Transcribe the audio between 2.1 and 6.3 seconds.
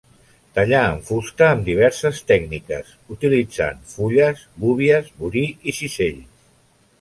tècniques, utilitzant fulles, gúbies, burí i cisells.